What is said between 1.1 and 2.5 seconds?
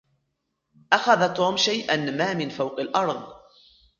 توم شيئا ما من